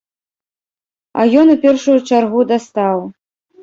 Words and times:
А 1.19 1.27
ён 1.43 1.47
у 1.57 1.59
першую 1.69 1.97
чаргу 2.09 2.41
дастаў. 2.57 3.09